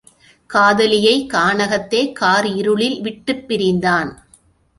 [0.53, 4.25] காதலியைக் கானகத்தே காரிருளில் விட்டுப் பிரிந்தான்.